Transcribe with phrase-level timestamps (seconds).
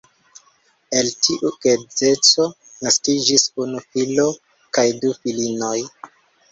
[0.99, 2.47] El tiu geedzeco
[2.87, 4.29] naskiĝis unu filo
[4.79, 5.81] kaj du filinoj.